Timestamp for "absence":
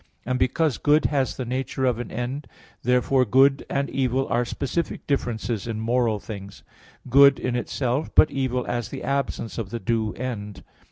9.03-9.59